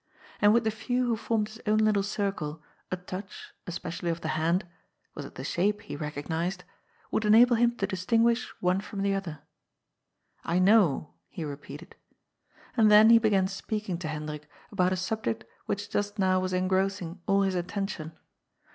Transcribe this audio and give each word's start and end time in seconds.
And 0.41 0.51
with 0.51 0.63
the 0.63 0.71
few 0.71 1.05
who 1.05 1.15
formed 1.15 1.47
his 1.49 1.61
own 1.67 1.77
little 1.77 2.01
circle 2.01 2.63
a 2.89 2.97
touch, 2.97 3.53
especially 3.67 4.09
of 4.09 4.21
the 4.21 4.29
hand— 4.29 4.65
^was 5.15 5.25
it 5.25 5.35
the 5.35 5.43
shape 5.43 5.81
he 5.83 5.95
recognized?— 5.95 6.63
would 7.11 7.23
enable 7.23 7.55
him 7.55 7.75
to 7.77 7.85
distinguish 7.85 8.51
one 8.61 8.81
from 8.81 9.03
the 9.03 9.13
other. 9.13 9.31
^ 9.31 9.41
I 10.43 10.57
know," 10.57 11.13
he 11.29 11.43
repeated. 11.43 11.93
And 12.75 12.89
then 12.89 13.11
he 13.11 13.19
began 13.19 13.47
speaking 13.47 13.99
to 13.99 14.07
Hendrik 14.07 14.49
about 14.71 14.91
a 14.91 14.95
subject 14.97 15.43
which 15.67 15.91
just 15.91 16.17
now 16.17 16.39
was 16.39 16.51
engrossing 16.51 17.21
all 17.27 17.43
his 17.43 17.53
attention. 17.53 18.13